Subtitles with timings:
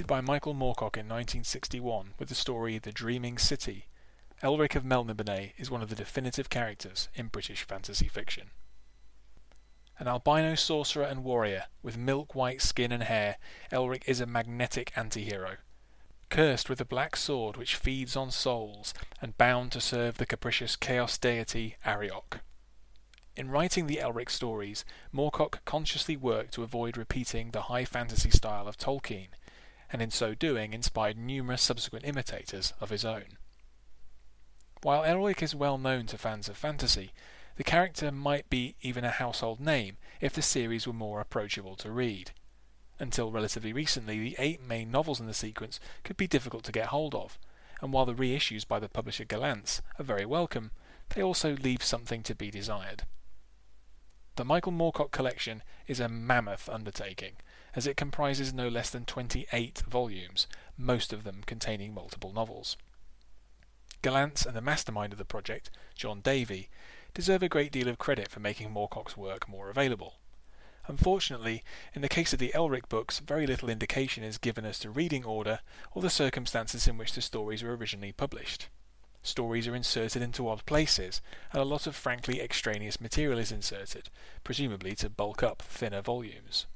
[0.00, 3.84] Created by Michael Moorcock in 1961 with the story The Dreaming City,
[4.42, 8.52] Elric of Melniboné is one of the definitive characters in British fantasy fiction.
[9.98, 13.36] An albino sorcerer and warrior with milk white skin and hair,
[13.70, 15.56] Elric is a magnetic anti-hero.
[16.30, 20.76] Cursed with a black sword which feeds on souls and bound to serve the capricious
[20.76, 22.40] chaos deity Arioch.
[23.36, 28.66] In writing the Elric stories, Moorcock consciously worked to avoid repeating the high fantasy style
[28.66, 29.28] of Tolkien,
[29.92, 33.38] and in so doing inspired numerous subsequent imitators of his own.
[34.82, 37.12] While Elric is well known to fans of fantasy,
[37.56, 41.90] the character might be even a household name if the series were more approachable to
[41.90, 42.30] read.
[42.98, 46.86] Until relatively recently, the eight main novels in the sequence could be difficult to get
[46.86, 47.38] hold of,
[47.82, 50.70] and while the reissues by the publisher Gollancz are very welcome,
[51.10, 53.04] they also leave something to be desired.
[54.36, 57.32] The Michael Moorcock collection is a mammoth undertaking,
[57.74, 60.46] as it comprises no less than 28 volumes,
[60.78, 62.76] most of them containing multiple novels.
[64.02, 66.70] Gollancz and the mastermind of the project, John Davey,
[67.12, 70.14] deserve a great deal of credit for making Moorcock's work more available.
[70.86, 71.62] Unfortunately,
[71.94, 75.24] in the case of the Elric books, very little indication is given as to reading
[75.24, 75.60] order
[75.92, 78.68] or the circumstances in which the stories were originally published.
[79.22, 81.20] Stories are inserted into odd places,
[81.52, 84.08] and a lot of frankly extraneous material is inserted,
[84.44, 86.66] presumably to bulk up thinner volumes.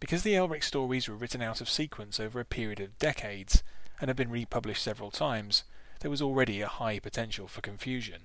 [0.00, 3.62] Because the Elric stories were written out of sequence over a period of decades
[4.00, 5.64] and have been republished several times,
[6.00, 8.22] there was already a high potential for confusion.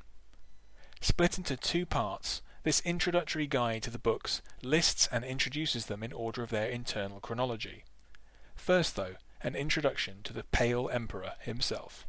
[1.01, 6.11] Split into two parts, this introductory guide to the books lists and introduces them in
[6.11, 7.83] order of their internal chronology.
[8.55, 12.07] First, though, an introduction to the Pale Emperor himself.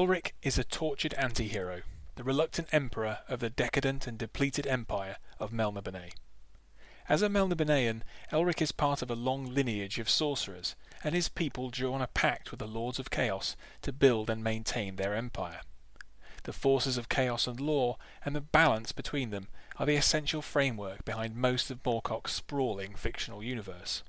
[0.00, 1.82] Elric is a tortured anti-hero,
[2.14, 6.12] the reluctant emperor of the decadent and depleted empire of Melniboné.
[7.06, 8.00] As a Melnibonéan,
[8.32, 10.74] Elric is part of a long lineage of sorcerers,
[11.04, 14.42] and his people drew on a pact with the Lords of Chaos to build and
[14.42, 15.60] maintain their empire.
[16.44, 21.04] The forces of chaos and law, and the balance between them, are the essential framework
[21.04, 24.02] behind most of Moorcock's sprawling fictional universe.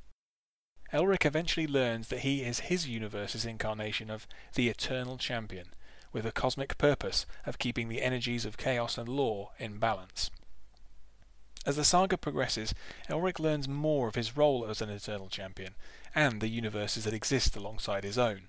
[0.93, 4.25] Elric eventually learns that he is his universe's incarnation of
[4.55, 5.67] the Eternal Champion,
[6.11, 10.29] with a cosmic purpose of keeping the energies of chaos and law in balance.
[11.65, 12.73] As the saga progresses,
[13.07, 15.75] Elric learns more of his role as an Eternal Champion,
[16.15, 18.47] and the universes that exist alongside his own.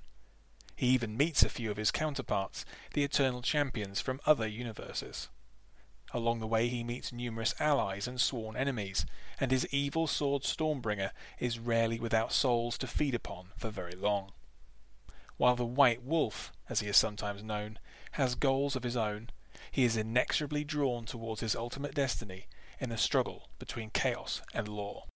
[0.77, 2.65] He even meets a few of his counterparts,
[2.95, 5.29] the Eternal Champions from other universes.
[6.15, 9.07] Along the way he meets numerous allies and sworn enemies,
[9.39, 14.33] and his evil sword Stormbringer is rarely without souls to feed upon for very long.
[15.43, 17.81] While the White Wolf, as he is sometimes known,
[18.13, 19.31] has goals of his own,
[19.73, 22.47] he is inexorably drawn towards his ultimate destiny
[22.79, 25.07] in a struggle between chaos and law.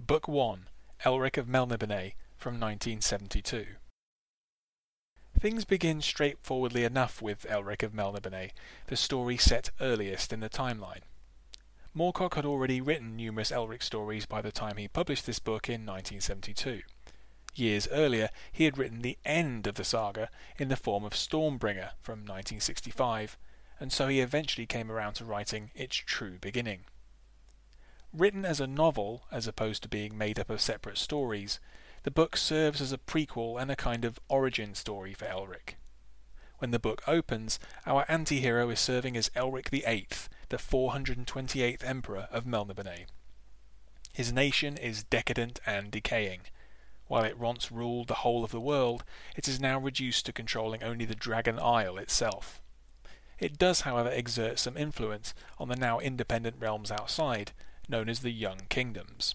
[0.00, 0.68] Book 1
[1.04, 3.66] Elric of Melniboné from 1972.
[5.38, 8.52] Things begin straightforwardly enough with Elric of Melniboné,
[8.86, 11.02] the story set earliest in the timeline.
[11.98, 15.84] Moorcock had already written numerous Elric stories by the time he published this book in
[15.84, 16.82] 1972.
[17.56, 21.94] Years earlier, he had written the end of the saga in the form of Stormbringer
[22.00, 23.36] from 1965,
[23.80, 26.84] and so he eventually came around to writing its true beginning.
[28.12, 31.58] Written as a novel, as opposed to being made up of separate stories,
[32.04, 35.74] the book serves as a prequel and a kind of origin story for Elric.
[36.58, 40.06] When the book opens, our anti-hero is serving as Elric VIII,
[40.48, 43.06] the 428th Emperor of Melniboné.
[44.12, 46.42] His nation is decadent and decaying,
[47.08, 49.02] while it once ruled the whole of the world,
[49.34, 52.60] it is now reduced to controlling only the Dragon Isle itself.
[53.38, 57.52] It does, however, exert some influence on the now independent realms outside,
[57.88, 59.34] known as the Young Kingdoms.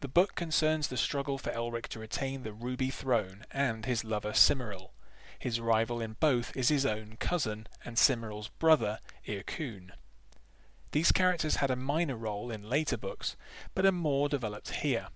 [0.00, 4.32] The book concerns the struggle for Elric to retain the Ruby Throne and his lover
[4.32, 4.90] Cymoril.
[5.38, 9.90] His rival in both is his own cousin and Cymoril's brother, Yyrkoon.
[10.92, 13.36] These characters had a minor role in later books,
[13.74, 15.08] but are more developed here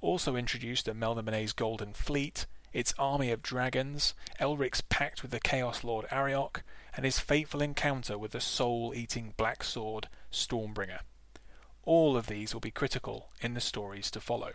[0.00, 5.82] also introduced the Melniboné's Golden Fleet, its army of dragons, Elric's pact with the Chaos
[5.82, 6.62] Lord Arioch,
[6.94, 11.00] and his fateful encounter with the soul-eating black sword Stormbringer.
[11.84, 14.52] All of these will be critical in the stories to follow.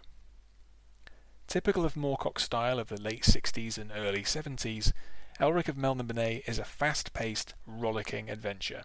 [1.48, 4.92] Typical of Moorcock's style of the late 60s and early 70s,
[5.40, 8.84] Elric of Melniboné is a fast-paced, rollicking adventure.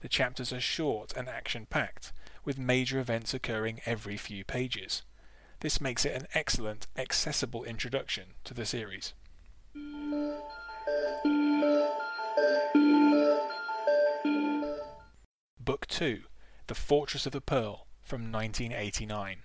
[0.00, 2.12] The chapters are short and action-packed,
[2.44, 5.02] with major events occurring every few pages.
[5.60, 9.14] This makes it an excellent, accessible introduction to the series.
[15.60, 16.22] Book 2
[16.66, 19.38] The Fortress of the Pearl from 1989.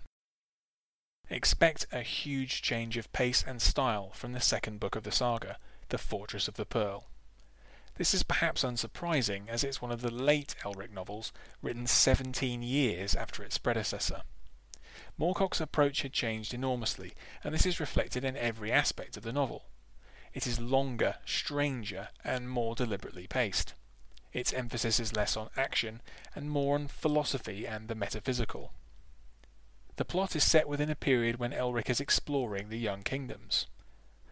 [1.32, 5.58] Expect a huge change of pace and style from the second book of the saga,
[5.90, 7.06] The Fortress of the Pearl.
[7.98, 11.32] This is perhaps unsurprising as it's one of the late Elric novels
[11.62, 14.24] written 17 years after its predecessor.
[15.20, 19.66] Moorcock's approach had changed enormously, and this is reflected in every aspect of the novel.
[20.34, 23.76] It is longer, stranger, and more deliberately paced.
[24.34, 26.02] Its emphasis is less on action
[26.34, 28.74] and more on philosophy and the metaphysical.
[30.00, 33.68] The plot is set within a period when Elric is exploring the Young Kingdoms.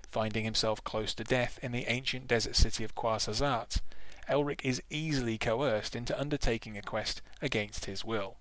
[0.07, 3.81] Finding himself close to death in the ancient desert city of Quarzhasaat,
[4.29, 8.37] Elric is easily coerced into undertaking a quest against his will.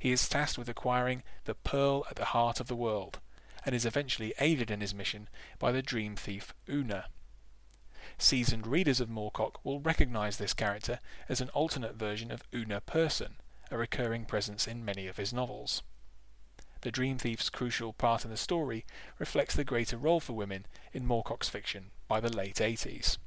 [0.00, 3.18] He is tasked with acquiring the pearl at the heart of the world,
[3.66, 5.28] and is eventually aided in his mission
[5.58, 7.08] by the dream thief Una.
[8.16, 13.36] Seasoned readers of Moorcock will recognize this character as an alternate version of Una Person,
[13.70, 15.82] a recurring presence in many of his novels.
[16.82, 18.84] The Dream Thief's crucial part in the story
[19.18, 23.18] reflects the greater role for women in Moorcock's fiction by the late 80s.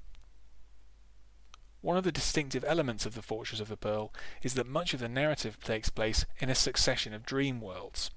[1.80, 5.00] One of the distinctive elements of The Fortress of the Pearl is that much of
[5.00, 8.12] the narrative takes place in a succession of dream worlds.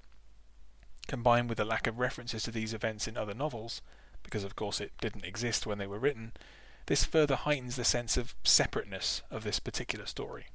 [1.07, 3.81] Combined with the lack of references to these events in other novels,
[4.23, 6.33] because of course it didn't exist when they were written,
[6.87, 10.47] this further heightens the sense of separateness of this particular story.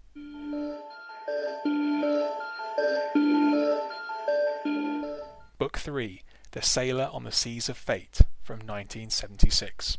[5.74, 6.22] Book 3
[6.52, 9.98] The Sailor on the Seas of Fate from 1976.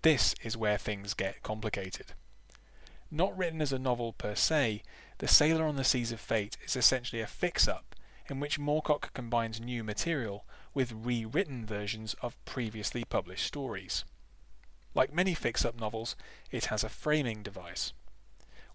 [0.00, 2.14] This is where things get complicated.
[3.10, 4.84] Not written as a novel per se,
[5.18, 7.94] The Sailor on the Seas of Fate is essentially a fix up
[8.26, 14.06] in which Moorcock combines new material with rewritten versions of previously published stories.
[14.94, 16.16] Like many fix up novels,
[16.50, 17.92] it has a framing device.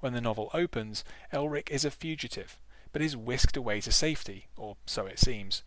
[0.02, 2.60] When the novel opens, Elric is a fugitive
[2.98, 5.62] but is whisked away to safety, or so it seems,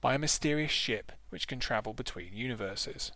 [0.00, 3.10] by a mysterious ship which can travel between universes.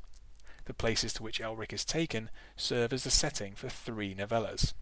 [0.65, 4.75] The places to which Elric is taken serve as the setting for three novellas.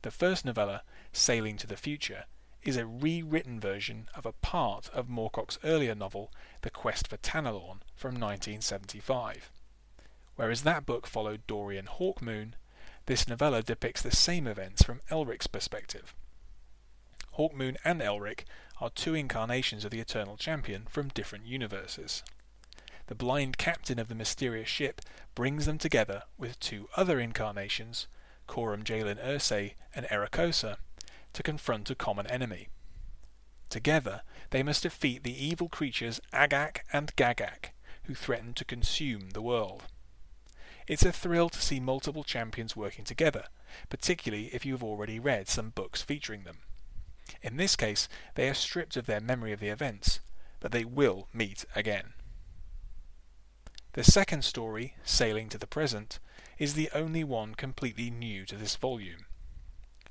[0.00, 0.82] The first novella,
[1.12, 2.24] Sailing to the Future,
[2.62, 6.32] is a rewritten version of a part of Moorcock's earlier novel,
[6.62, 9.52] The Quest for Tanelorn, from 1975.
[10.36, 12.54] Whereas that book followed Dorian Hawkmoon,
[13.04, 16.14] this novella depicts the same events from Elric's perspective.
[17.36, 18.44] Hawkmoon and Elric
[18.80, 22.22] are two incarnations of the Eternal Champion from different universes.
[23.06, 25.00] The blind captain of the mysterious ship
[25.34, 28.06] brings them together with two other incarnations,
[28.48, 30.76] Corum Jhaelen Irsei and Erekosë,
[31.32, 32.68] to confront a common enemy.
[33.68, 37.72] Together, they must defeat the evil creatures Agak and Gagak,
[38.04, 39.84] who threaten to consume the world.
[40.86, 43.46] It's a thrill to see multiple champions working together,
[43.88, 46.58] particularly if you have already read some books featuring them.
[47.44, 50.20] In this case, they are stripped of their memory of the events,
[50.60, 52.14] but they will meet again.
[53.92, 56.18] The second story, Sailing to the Present,
[56.58, 59.26] is the only one completely new to this volume.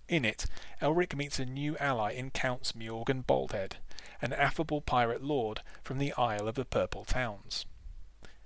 [0.08, 0.46] In it,
[0.80, 3.78] Elric meets a new ally in Count Smiorgan Baldhead,
[4.22, 7.66] an affable pirate lord from the Isle of the Purple Towns.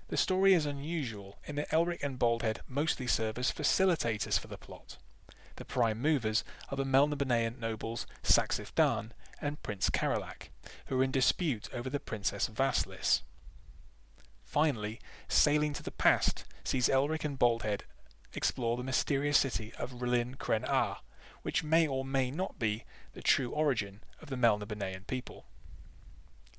[0.08, 4.58] The story is unusual in that Elric and Baldhead mostly serve as facilitators for the
[4.58, 4.98] plot.
[5.58, 9.12] The prime movers are the Melnibonéan nobles Saxif D'Aan
[9.42, 10.50] and Prince Carolak,
[10.86, 13.22] who are in dispute over the Princess Vassliss.
[14.44, 17.82] Finally, Sailing to the Past sees Elric and Baldhead
[18.34, 21.02] explore the mysterious city of R'lyn Cren Ah,
[21.42, 22.84] which may or may not be
[23.14, 25.46] the true origin of the Melnibonéan people.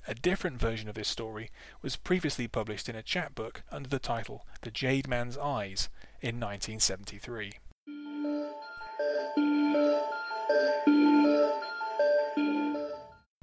[0.07, 1.51] A different version of this story
[1.81, 5.87] was previously published in a chapbook under the title The Jade Man's Eyes
[6.21, 7.53] in 1973.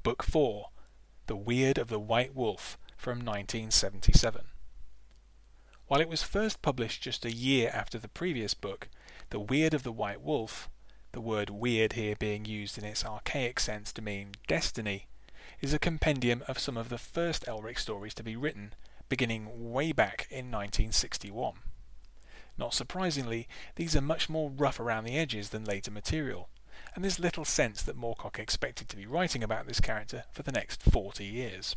[0.06, 0.68] Book 4
[1.26, 4.42] The Weird of the White Wolf from 1977.
[5.88, 8.88] While it was first published just a year after the previous book,
[9.30, 10.70] The Weird of the White Wolf,
[11.10, 15.08] the word weird here being used in its archaic sense to mean destiny,
[15.60, 18.74] is a compendium of some of the first Elric stories to be written,
[19.08, 21.54] beginning way back in 1961.
[22.56, 26.48] Not surprisingly, these are much more rough around the edges than later material,
[26.96, 30.50] and there's little sense that Moorcock expected to be writing about this character for the
[30.50, 31.76] next 40 years.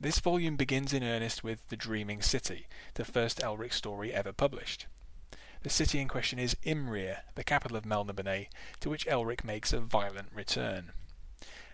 [0.00, 4.86] This volume begins in earnest with The Dreaming City, the first Elric story ever published.
[5.62, 8.46] The city in question is Imrryr, the capital of Melniboné,
[8.80, 10.92] to which Elric makes a violent return.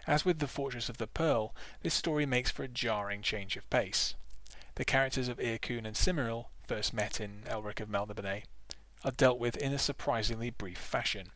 [0.09, 3.71] As with the Fortress of the Pearl, this story makes for a jarring change of
[3.71, 4.17] pace.
[4.75, 8.43] the characters of Yyrkoon and Cymoril, first met in Elric of Melniboné,
[9.05, 11.31] are dealt with in a surprisingly brief fashion.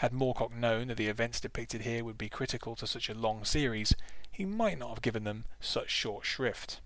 [0.00, 3.44] Had Moorcock known that the events depicted here would be critical to such a long
[3.44, 3.94] series,
[4.32, 6.80] he might not have given them such short shrift.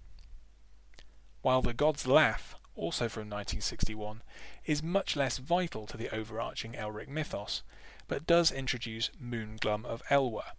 [1.40, 4.22] While The God's Laugh, also from 1961,
[4.64, 7.62] is much less vital to the overarching Elric mythos,
[8.08, 10.50] but does introduce Moonglum of Elwher.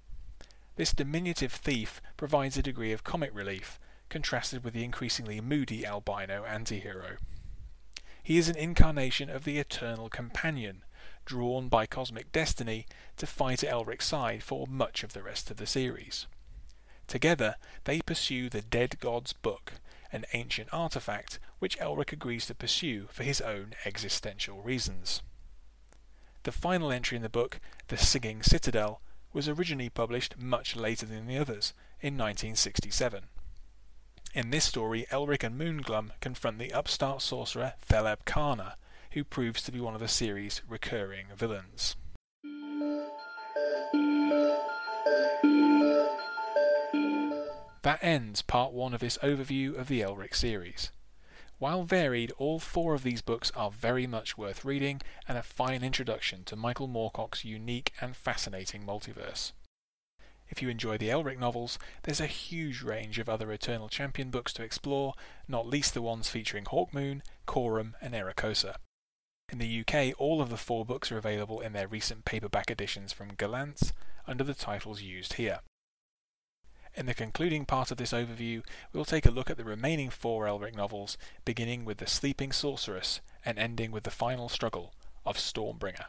[0.77, 6.45] This diminutive thief provides a degree of comic relief, contrasted with the increasingly moody albino
[6.45, 7.17] anti-hero.
[8.23, 10.85] He is an incarnation of the eternal companion,
[11.25, 12.85] drawn by cosmic destiny
[13.17, 16.27] to fight at Elric's side for much of the rest of the series.
[17.07, 19.73] Together, they pursue the Dead God's Book,
[20.11, 25.21] an ancient artifact which Elric agrees to pursue for his own existential reasons.
[26.43, 29.01] The final entry in the book, The Singing Citadel,
[29.33, 33.23] was originally published much later than the others, in 1967.
[34.33, 38.73] In this story, Elric and Moonglum confront the upstart sorcerer Theleb K'aarna,
[39.15, 41.95] who proves to be one of the series' recurring villains.
[47.81, 50.91] That ends part one of this overview of the Elric series.
[51.59, 55.81] While varied, all four of these books are very much worth reading and a fine
[55.81, 59.53] introduction to Michael Moorcock's unique and fascinating multiverse.
[60.49, 64.51] If you enjoy the Elric novels, there's a huge range of other Eternal Champion books
[64.53, 65.13] to explore,
[65.47, 68.75] not least the ones featuring Hawkmoon, Corum, and Erekosë.
[69.51, 73.13] In the UK, all of the four books are available in their recent paperback editions
[73.13, 73.91] from Gollancz
[74.27, 75.59] under the titles used here.
[76.95, 80.45] In the concluding part of this overview, we'll take a look at the remaining four
[80.45, 84.93] Elric novels, beginning with The Sleeping Sorceress and ending with the final struggle
[85.25, 86.05] of Stormbringer.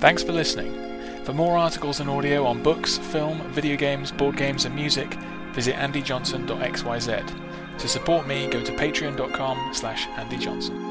[0.00, 0.74] Thanks for listening.
[1.24, 5.14] For more articles and audio on books, film, video games, board games, and music,
[5.52, 7.78] visit andyjohnson.xyz.
[7.78, 10.89] To support me, go to patreon.com slash andyjohnson.